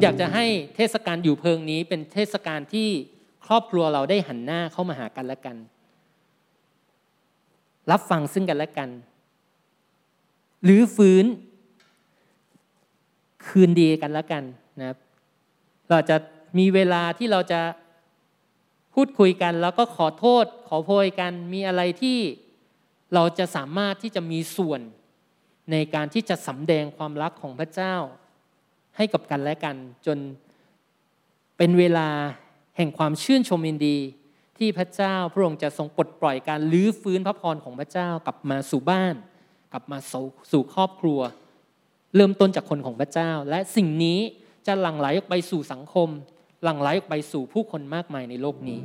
[0.00, 0.44] อยากจะให้
[0.76, 2.88] เทศกาลอยู่เพิงนี้เป็นเทศกาลที่
[3.46, 5.56] ครอบครัวเราได้หันหน้าเข้ามาหากันและกัน
[7.90, 8.90] รับฟังซึ่งกันและกัน
[10.64, 11.24] หรือฟื้น
[13.46, 14.44] คืนดีกันแล้วกัน
[14.78, 14.98] นะครับ
[15.90, 16.16] เราจะ
[16.58, 17.60] มีเวลาที่เราจะ
[18.94, 22.18] พูดคุยกันแล้วก็ขอโทษ ขอโพยกันมีอะไรที่
[23.14, 24.80] เราจะสามารถที่จะมีส่วน
[25.70, 27.96] ในการที่จะสำแดงความรักของพระเจ้า
[28.96, 29.76] ให้กับกันและกัน
[30.06, 30.18] จน
[31.56, 32.08] เป็นเวลา
[32.76, 33.96] แห่งความชื่นชมยินดี
[34.58, 39.14] ที่พระเจ้าพระองค์จะทรงปลดปล่อยการลื้อฟื้นพระพรของพระเจ้ากลับมาสู่บ้าน
[39.72, 39.98] กลับมา
[40.52, 41.20] สู่ครอบครัว
[42.16, 44.18] เริ่มต้นจากคนของพระเจ้า และสิ่งนี้
[44.66, 46.08] จะหลั่งไหลออกไปสู่สังคม
[46.62, 48.80] หลั่งไหลออกไปสู่ผู้คนมากมายในโลกนี้